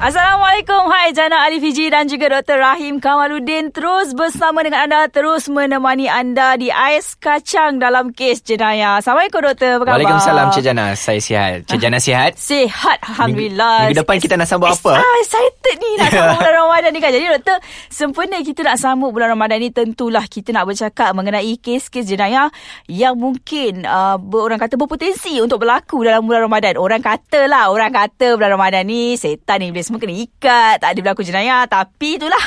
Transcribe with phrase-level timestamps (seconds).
[0.00, 0.88] Assalamualaikum.
[0.88, 2.56] Hai Jana Ali Fiji dan juga Dr.
[2.56, 9.04] Rahim Kamaluddin terus bersama dengan anda terus menemani anda di Ais Kacang dalam kes jenayah.
[9.04, 9.76] Assalamualaikum Doktor.
[9.76, 10.00] Apa khabar?
[10.00, 10.96] Waalaikumsalam Cik Jana.
[10.96, 11.68] Saya sihat.
[11.68, 12.32] Cik Jana sihat?
[12.40, 13.92] Sihat alhamdulillah.
[13.92, 15.04] Minggu, minggu depan kita nak sambut apa?
[15.04, 17.10] Ah, excited ni nak sambut bulan Ramadan ni kan.
[17.12, 17.56] Jadi Doktor,
[17.92, 22.48] sempena kita nak sambut bulan Ramadan ni tentulah kita nak bercakap mengenai kes-kes jenayah
[22.88, 26.80] yang mungkin uh, orang kata berpotensi untuk berlaku dalam bulan Ramadan.
[26.80, 30.94] Orang kata lah, orang kata bulan Ramadan ni setan ni iblis semua kena ikat tak
[30.94, 32.44] ada berlaku jenayah tapi itulah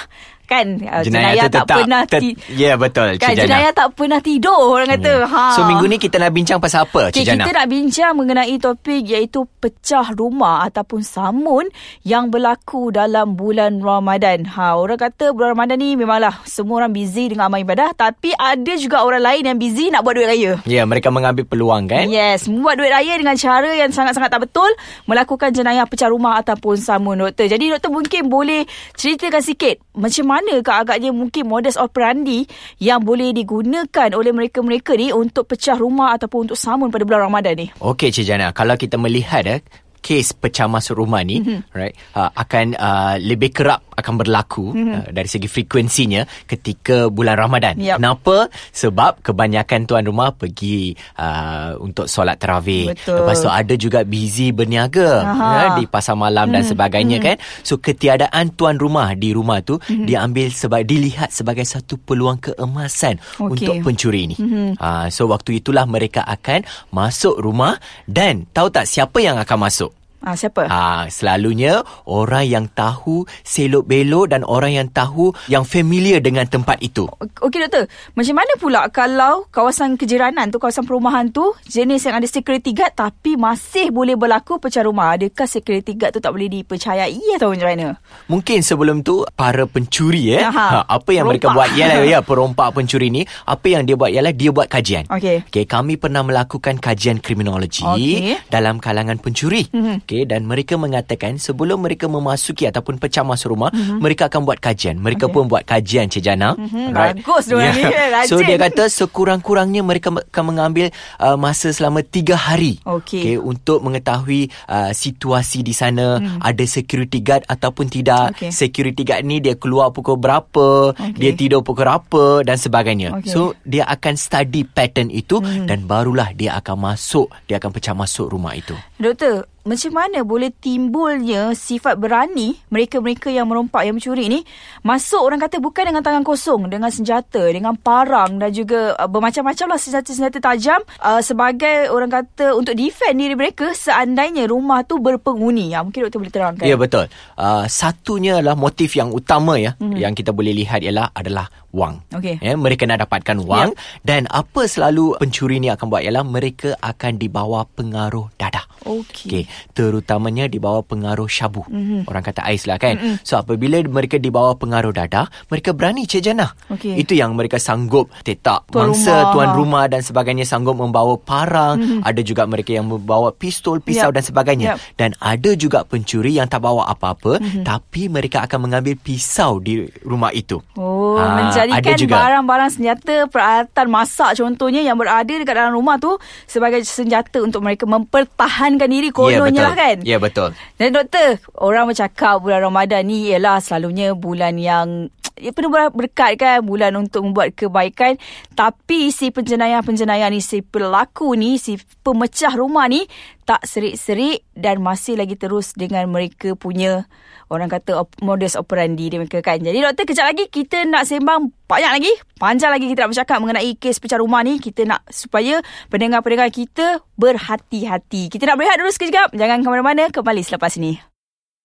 [0.53, 3.71] kan jenayah, jenayah tu tak tetap, pernah ter, ti- Ya yeah, betul kan Cik jenayah
[3.71, 5.27] tak pernah tidur orang kata Hmm.
[5.27, 7.41] ha So minggu ni kita nak bincang pasal apa Okay, Cik Jana?
[7.41, 11.65] kita nak bincang mengenai topik iaitu pecah rumah ataupun samun
[12.01, 14.43] yang berlaku dalam bulan Ramadan.
[14.45, 18.73] Ha, orang kata bulan Ramadan ni memanglah semua orang busy dengan amal ibadah tapi ada
[18.75, 20.51] juga orang lain yang busy nak buat duit raya.
[20.63, 24.43] Ya yeah, mereka mengambil peluang kan Yes, membuat duit raya dengan cara yang sangat-sangat tak
[24.43, 24.67] betul
[25.03, 27.47] melakukan jenayah pecah rumah ataupun samun doktor.
[27.47, 32.45] Jadi doktor mungkin boleh ceritakan sikit macam mana ke agaknya mungkin modus operandi
[32.79, 37.55] yang boleh digunakan oleh mereka-mereka ni untuk pecah rumah ataupun untuk samun pada bulan Ramadan
[37.55, 37.67] ni.
[37.79, 39.59] Okey Cik Jana Kalau kita melihat eh
[40.03, 41.71] kes pecah masuk rumah ni mm-hmm.
[41.71, 44.91] right uh, akan uh, lebih kerap akan berlaku mm-hmm.
[44.91, 47.79] uh, dari segi frekuensinya ketika bulan Ramadan.
[47.79, 48.03] Yep.
[48.03, 48.51] Kenapa?
[48.51, 52.91] Sebab kebanyakan tuan rumah pergi uh, untuk solat tarawih.
[52.91, 53.23] Betul.
[53.23, 55.47] Lepas tu ada juga busy berniaga Aha.
[55.55, 56.55] ya, di pasar malam mm-hmm.
[56.59, 57.39] dan sebagainya mm-hmm.
[57.39, 57.63] kan.
[57.63, 60.03] So ketiadaan tuan rumah di rumah tu mm-hmm.
[60.03, 63.47] diambil sebagai dilihat sebagai satu peluang keemasan Okey.
[63.55, 64.35] untuk pencuri ni.
[64.35, 64.81] Mm-hmm.
[64.81, 67.79] Uh, so waktu itulah mereka akan masuk rumah
[68.09, 69.92] dan tahu tak siapa yang akan masuk?
[70.23, 70.63] Ah siapa?
[70.65, 76.79] Ha, selalunya orang yang tahu selok belok dan orang yang tahu yang familiar dengan tempat
[76.79, 77.03] itu.
[77.43, 82.27] Okey doktor, macam mana pula kalau kawasan kejiranan tu, kawasan perumahan tu jenis yang ada
[82.27, 85.19] security guard tapi masih boleh berlaku pecah rumah?
[85.19, 87.87] Adakah security guard tu tak boleh dipercayai atau macam mana?
[88.31, 90.67] Mungkin sebelum tu para pencuri eh Aha.
[90.71, 91.67] ha, apa yang mereka Perompak.
[91.67, 95.03] buat ialah ya perompak pencuri ni apa yang dia buat ialah dia buat kajian.
[95.11, 95.51] Okey.
[95.51, 98.47] Okey, kami pernah melakukan kajian kriminologi Okey.
[98.47, 99.67] dalam kalangan pencuri.
[99.67, 100.07] Mhm.
[100.13, 105.01] Okey dan mereka mengatakan sebelum mereka memasuki ataupun pecah masuk rumah, mereka akan buat kajian.
[105.01, 105.33] Mereka Okey.
[105.33, 106.53] pun buat kajian Cik Jana.
[106.53, 108.29] Mhm, bagus diorang ni, rajin.
[108.29, 112.77] So dia kata sekurang-kurangnya mereka akan mengambil uh, masa selama tiga hari.
[112.85, 113.25] Okey.
[113.25, 116.45] Okey untuk mengetahui uh, situasi di sana hmm.
[116.45, 118.37] ada security guard ataupun tidak.
[118.37, 118.53] Okey.
[118.53, 121.17] Security guard ni dia keluar pukul berapa, Okey.
[121.17, 123.17] dia tidur pukul berapa dan sebagainya.
[123.17, 123.33] Okey.
[123.33, 125.65] So dia akan study pattern itu hmm.
[125.65, 128.77] dan barulah dia akan masuk, dia akan pecah masuk rumah itu.
[129.01, 134.43] Doktor, macam mana boleh timbulnya sifat berani mereka-mereka yang merompak yang mencuri ni
[134.83, 139.71] masuk orang kata bukan dengan tangan kosong dengan senjata dengan parang dan juga uh, bermacam-macam
[139.71, 145.71] lah senjata-senjata tajam uh, sebagai orang kata untuk defend diri mereka seandainya rumah tu berpenghuni
[145.71, 147.05] ya mungkin doktor boleh terangkan Ya betul.
[147.39, 149.95] Uh, satunya adalah motif yang utama ya mm-hmm.
[149.95, 152.01] yang kita boleh lihat ialah adalah wang.
[152.13, 152.37] Okey.
[152.39, 153.73] Ya, mereka nak dapatkan wang
[154.05, 158.72] dan apa selalu pencuri ni akan buat ialah mereka akan dibawa pengaruh dadah.
[158.83, 159.25] Okey.
[159.25, 161.63] Okey, terutamanya di bawah pengaruh syabu.
[161.65, 161.73] Mhm.
[161.73, 162.01] Mm-hmm.
[162.07, 162.95] Orang kata ais lah kan.
[162.95, 163.15] Mm-hmm.
[163.21, 166.47] So apabila mereka di bawah pengaruh dadah, mereka berani Cik Jana.
[166.69, 166.95] Okey.
[166.95, 169.31] Itu yang mereka sanggup tetak Tuan mangsa rumah.
[169.31, 172.01] tuan rumah dan sebagainya sanggup membawa parang, mm-hmm.
[172.03, 174.15] ada juga mereka yang membawa pistol, pisau Yap.
[174.15, 174.67] dan sebagainya.
[174.73, 174.77] Yap.
[174.95, 177.63] Dan ada juga pencuri yang tak bawa apa-apa mm-hmm.
[177.63, 180.59] tapi mereka akan mengambil pisau di rumah itu.
[180.75, 182.15] Oh, Ah, menjadikan juga.
[182.17, 187.85] barang-barang senjata peralatan masak contohnya yang berada dekat dalam rumah tu sebagai senjata untuk mereka
[187.85, 189.65] mempertahankan diri kononnya betul.
[189.65, 189.97] lah kan.
[190.05, 190.49] Ya betul.
[190.77, 195.09] Dan doktor, orang bercakap bulan Ramadan ni ialah selalunya bulan yang
[195.43, 198.15] ya, penuh ber- berkat kan bulan untuk membuat kebaikan
[198.55, 203.03] tapi si penjenayah-penjenayah ni si pelaku ni si pemecah rumah ni
[203.43, 207.03] tak serik-serik dan masih lagi terus dengan mereka punya
[207.51, 209.59] orang kata modus operandi dia mereka kan.
[209.59, 213.71] Jadi doktor kejap lagi kita nak sembang banyak lagi, panjang lagi kita nak bercakap mengenai
[213.77, 214.57] kes pecah rumah ni.
[214.57, 215.59] Kita nak supaya
[215.91, 218.31] pendengar-pendengar kita berhati-hati.
[218.33, 219.35] Kita nak berehat dulu sekejap.
[219.35, 221.12] Jangan ke mana-mana, kembali selepas ini.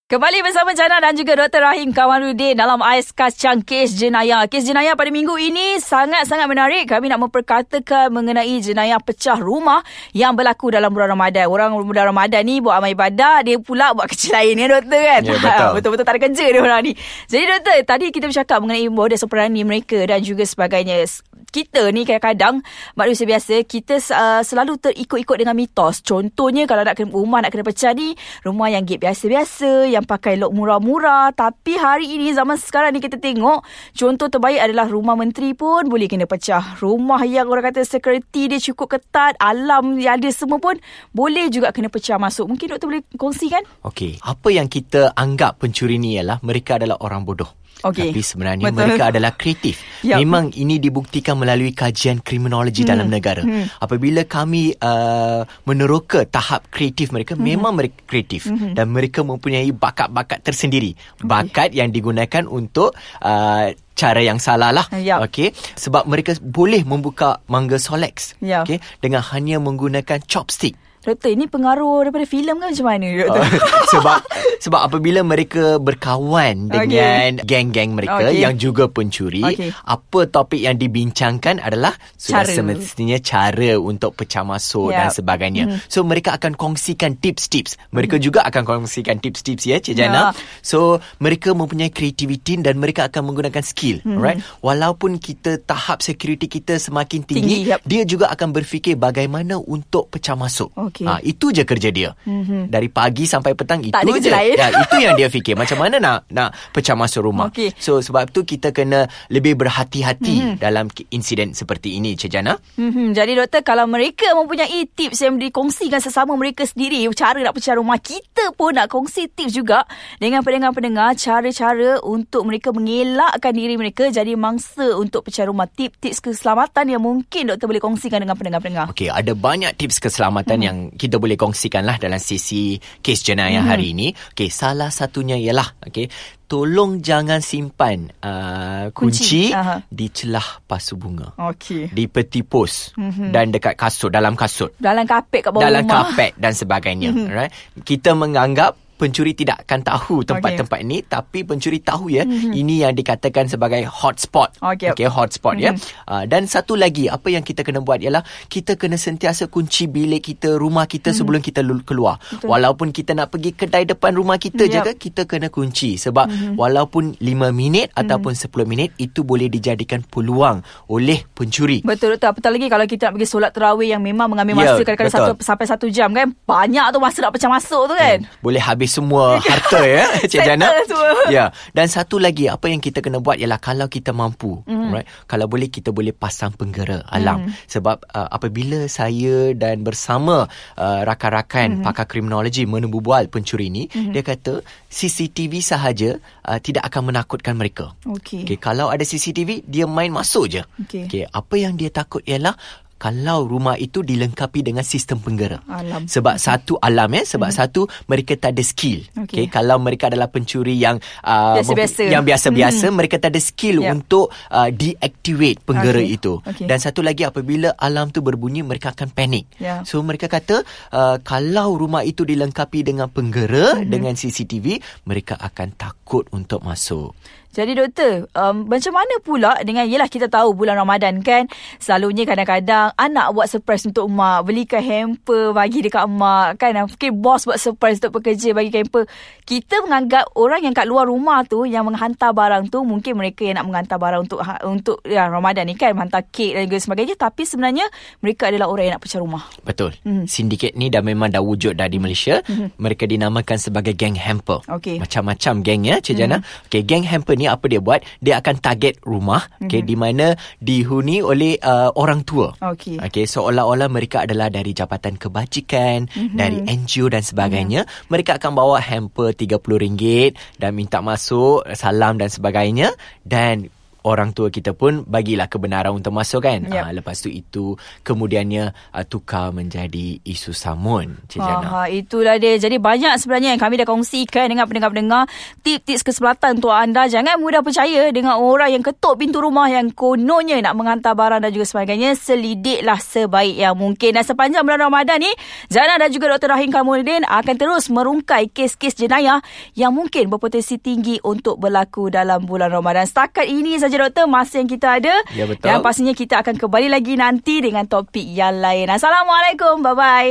[0.09, 1.69] Kembali bersama Jana dan juga Dr.
[1.69, 4.49] Rahim Kamaluddin dalam Ais Kacang Kes Jenayah.
[4.49, 6.89] Kes jenayah pada minggu ini sangat-sangat menarik.
[6.89, 9.85] Kami nak memperkatakan mengenai jenayah pecah rumah
[10.17, 11.53] yang berlaku dalam bulan Ramadan.
[11.53, 15.21] Orang bulan Ramadan ni buat amal ibadah, dia pula buat kecil lain ya Doktor kan?
[15.21, 15.69] Ya, betul.
[15.77, 16.93] Betul-betul tak ada kerja dia orang ni.
[17.29, 21.05] Jadi Doktor, tadi kita bercakap mengenai modus operandi mereka dan juga sebagainya.
[21.49, 22.61] Kita ni kadang-kadang
[22.99, 26.03] manusia biasa kita uh, selalu terikut-ikut dengan mitos.
[26.03, 30.39] Contohnya kalau nak kena rumah nak kena pecah ni, rumah yang gate biasa-biasa, yang pakai
[30.39, 31.33] lock murah-murah.
[31.33, 33.63] Tapi hari ini zaman sekarang ni kita tengok
[33.95, 36.79] contoh terbaik adalah rumah menteri pun boleh kena pecah.
[36.83, 40.77] Rumah yang orang kata security dia cukup ketat, alam yang ada semua pun
[41.15, 42.49] boleh juga kena pecah masuk.
[42.49, 43.63] Mungkin doktor boleh kongsikan?
[43.87, 47.51] Okey, apa yang kita anggap pencuri ni ialah mereka adalah orang bodoh.
[47.85, 48.11] Okey.
[48.11, 48.79] Tapi sebenarnya Betul.
[48.83, 49.83] mereka adalah kreatif.
[50.03, 50.19] Yup.
[50.19, 52.91] Memang ini dibuktikan melalui kajian kriminologi Hmm.
[52.91, 53.43] dalam negara.
[53.79, 57.47] Apabila kami uh, meneroka tahap kreatif mereka, Hmm.
[57.47, 60.95] memang mereka kreatif dan mereka mempunyai bakat-bakat tersendiri.
[61.21, 64.87] Bakat yang digunakan untuk uh, cara yang salah lah.
[64.95, 65.27] Yup.
[65.27, 68.39] Okey, sebab mereka boleh membuka mangga Solex.
[68.39, 68.63] Ya.
[68.63, 70.75] Okey, dengan hanya menggunakan chopstick.
[70.99, 73.45] Doktor, ini pengaruh daripada filem kan macam mana doktor?
[73.95, 74.19] sebab
[74.59, 78.43] sebab apabila mereka berkawan dengan geng-geng mereka Okey.
[78.43, 79.71] yang juga pencuri, Okey.
[79.73, 82.51] apa topik yang dibincangkan adalah sudah Cara.
[82.51, 85.15] semestinya cara untuk pecah masuk dan Yap.
[85.15, 85.65] sebagainya.
[85.67, 85.79] Mhm.
[85.87, 87.79] So mereka akan kongsikan tips-tips.
[87.89, 90.35] Mereka juga akan kongsikan tips-tips ya Cik Jana.
[90.35, 90.37] Ya.
[90.61, 94.17] So mereka mempunyai kreativiti dan mereka akan menggunakan skill, Mhm.
[94.19, 94.39] alright?
[94.61, 97.81] Walaupun kita tahap security kita semakin tinggi, Tinggi, yap.
[97.87, 100.69] dia juga akan berfikir bagaimana untuk pecah masuk.
[100.89, 101.05] Okey.
[101.05, 102.11] Ha, itu je kerja dia.
[102.25, 102.73] Mm-hmm.
[102.73, 104.31] Dari pagi sampai petang itu Tak je.
[104.33, 104.57] lain.
[104.57, 105.55] Ya, itu yang dia fikir.
[105.55, 107.53] Macam mana nak nak pecah masuk rumah.
[107.53, 107.77] Okey.
[107.77, 110.57] So sebab tu kita kena lebih berhati-hati mm-hmm.
[110.65, 112.57] dalam insiden seperti ini, Cik Jana.
[112.81, 117.75] Hmm, jadi doktor kalau mereka mempunyai tips yang dikongsikan sesama mereka sendiri cara nak pecah
[117.75, 119.83] rumah kita pun nak kongsi tips juga
[120.23, 126.95] dengan pendengar-pendengar cara-cara untuk mereka mengelakkan diri mereka jadi mangsa untuk pecah rumah tips-tips keselamatan
[126.95, 128.95] yang mungkin doktor boleh kongsikan dengan pendengar-pendengar.
[128.95, 130.69] Okey, ada banyak tips keselamatan mm-hmm.
[130.71, 133.71] yang kita boleh kongsikan lah dalam sesi kes jenayah mm-hmm.
[133.71, 134.07] hari ini.
[134.35, 136.09] Okey, salah satunya ialah okey,
[136.49, 141.37] tolong jangan simpan uh, kunci, Kunci, di celah pasu bunga.
[141.37, 141.93] Okey.
[141.93, 143.31] Di peti pos mm-hmm.
[143.35, 144.73] dan dekat kasut, dalam kasut.
[144.81, 146.15] Dalam kapet kat bawah dalam rumah.
[146.15, 147.53] kapet dan sebagainya right
[147.85, 152.53] kita menganggap pencuri tidak akan tahu tempat-tempat ini tapi pencuri tahu ya mm-hmm.
[152.53, 154.93] ini yang dikatakan sebagai hotspot Okey.
[154.93, 155.79] okay hotspot mm-hmm.
[155.79, 159.87] ya uh, dan satu lagi apa yang kita kena buat ialah kita kena sentiasa kunci
[159.87, 161.19] bilik kita rumah kita mm-hmm.
[161.23, 162.51] sebelum kita keluar Betul.
[162.51, 164.75] walaupun kita nak pergi kedai depan rumah kita Yep.
[164.75, 166.55] je ke kita kena kunci sebab mm-hmm.
[166.59, 167.25] walaupun 5
[167.55, 168.03] minit mm-hmm.
[168.05, 170.61] ataupun 10 minit itu boleh dijadikan peluang
[170.91, 174.59] oleh pencuri Betul doktor Apatah lagi kalau kita nak pergi solat terawih yang memang mengambil
[174.59, 175.29] Ya, masa kadang-kadang betul.
[175.39, 176.27] satu sampai satu jam kan.
[176.35, 178.19] Banyak tu masa nak pecah masuk tu kan.
[178.43, 180.69] Boleh habis semua harta ya Cik Jana.
[180.89, 181.29] semua.
[181.29, 181.45] Ya.
[181.77, 184.91] Dan satu lagi apa yang kita kena buat ialah kalau kita mampu, mm.
[184.91, 185.09] right?
[185.29, 187.47] Kalau boleh kita boleh pasang penggera alam.
[187.47, 187.53] Mm.
[187.69, 191.85] Sebab uh, apabila saya dan bersama uh, rakan-rakan mm.
[191.85, 194.13] pakar kriminologi menubual pencuri ini, mm.
[194.17, 196.17] dia kata CCTV sahaja
[196.49, 197.93] uh, tidak akan menakutkan mereka.
[198.09, 198.49] Okey.
[198.49, 200.63] Okay, kalau ada CCTV dia main masuk je.
[200.89, 201.07] Okey.
[201.07, 202.57] Okay, apa yang dia takut ialah
[202.99, 205.63] kalau rumah itu dilengkapi dengan sistem penggera.
[205.65, 206.05] Alam.
[206.05, 207.71] Sebab satu alam ya, sebab mm-hmm.
[207.71, 209.07] satu mereka tak ada skill.
[209.17, 209.25] Okey.
[209.25, 209.45] Okay.
[209.49, 212.03] kalau mereka adalah pencuri yang uh, Biasa-biasa.
[212.11, 212.95] yang biasa-biasa, Mhm.
[212.95, 213.91] mereka tak ada skill Yep.
[213.95, 216.17] untuk uh, deactivate penggera Okey.
[216.19, 216.33] itu.
[216.43, 216.67] Okey.
[216.67, 219.47] Dan satu lagi apabila alam tu berbunyi mereka akan panik.
[219.57, 219.87] Ya.
[219.87, 223.87] So mereka kata uh, kalau rumah itu dilengkapi dengan penggera Mhm.
[223.87, 227.15] dengan CCTV, mereka akan takut untuk masuk.
[227.59, 231.51] Jadi doktor, um, macam mana pula dengan yelah kita tahu bulan Ramadan kan,
[231.83, 236.87] selalunya kadang-kadang anak buat surprise untuk mak, belikan hamper bagi dekat mak kan.
[236.87, 239.11] Mungkin bos buat surprise untuk pekerja bagi hamper.
[239.43, 243.59] Kita menganggap orang yang kat luar rumah tu yang menghantar barang tu mungkin mereka yang
[243.59, 247.43] nak menghantar barang untuk ha- untuk ya, Ramadan ni kan, menghantar kek dan sebagainya tapi
[247.43, 247.91] sebenarnya
[248.23, 249.43] mereka adalah orang yang nak pecah rumah.
[249.67, 249.99] Betul.
[250.07, 250.31] Mm.
[250.31, 252.39] Sindiket ni dah memang dah wujud dah di Malaysia.
[252.47, 252.79] Mm-hmm.
[252.79, 254.63] Mereka dinamakan sebagai geng hamper.
[254.71, 255.03] Okey.
[255.03, 256.39] Macam-macam geng ya, Cik Jana.
[256.39, 256.67] Mm.
[256.71, 258.05] Okey, geng hamper ni apa dia buat?
[258.21, 259.69] Dia akan target rumah mm-hmm.
[259.71, 260.27] okey di mana
[260.61, 262.53] dihuni oleh uh, orang tua.
[262.59, 263.01] Okey.
[263.01, 266.37] Okey, seolah-olah mereka adalah dari Jabatan Kebajikan, mm-hmm.
[266.37, 267.89] dari NGO dan sebagainya.
[267.89, 268.11] Mm-hmm.
[268.13, 272.93] Mereka akan bawa hamper RM30 dan minta masuk, salam dan sebagainya
[273.25, 273.71] dan
[274.09, 276.65] orang tua kita pun bagilah kebenaran untuk masuk kan.
[276.65, 276.81] Yep.
[276.81, 281.67] Ah, lepas tu itu kemudiannya uh, tukar menjadi isu samun Cik Jana.
[281.69, 282.57] Ha, itulah dia.
[282.57, 285.29] Jadi banyak sebenarnya yang kami dah kongsikan dengan pendengar-pendengar
[285.61, 287.05] tips-tips keselamatan untuk anda.
[287.05, 291.51] Jangan mudah percaya dengan orang yang ketuk pintu rumah yang kononnya nak menghantar barang dan
[291.53, 292.17] juga sebagainya.
[292.17, 294.17] Selidiklah sebaik yang mungkin.
[294.17, 295.31] Dan sepanjang bulan Ramadan ni,
[295.69, 296.57] Jana dan juga Dr.
[296.57, 299.45] Rahim Kamuluddin akan terus merungkai kes-kes jenayah
[299.77, 303.05] yang mungkin berpotensi tinggi untuk berlaku dalam bulan Ramadan.
[303.05, 305.15] Setakat ini saja doktor masa yang kita ada.
[305.35, 305.67] Ya, betul.
[305.67, 308.87] Dan pastinya kita akan kembali lagi nanti dengan topik yang lain.
[308.87, 309.83] Assalamualaikum.
[309.83, 310.27] Bye-bye.